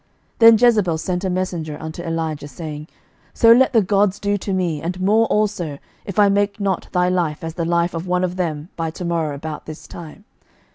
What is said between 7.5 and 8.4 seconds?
the life of one of